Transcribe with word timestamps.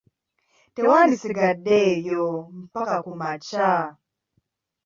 Tewandisigadde 0.75 1.75
eyo 1.91 2.23
mpaka 2.63 2.95
ku 3.05 3.11
makya! 3.21 3.71